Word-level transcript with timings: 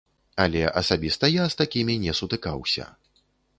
Але 0.45 0.63
асабіста 0.81 1.29
я 1.33 1.45
з 1.53 1.59
такімі 1.61 1.99
не 2.07 2.17
сутыкаўся. 2.23 2.91